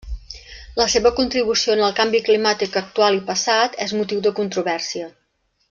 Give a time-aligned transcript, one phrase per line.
[0.79, 5.13] La seva contribució en el canvi climàtic actual i passat és motiu de controvèrsia.